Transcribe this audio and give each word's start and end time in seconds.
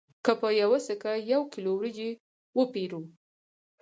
که 0.25 0.33
په 0.41 0.47
یوه 0.61 0.79
سکه 0.87 1.11
یو 1.31 1.41
کیلو 1.53 1.71
وریجې 1.75 2.09
وپېرو 2.57 3.01